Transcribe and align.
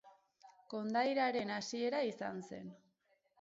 Kondairaren 0.71 1.51
hasiera 1.57 2.01
izan 2.09 2.41
zen. 2.49 2.73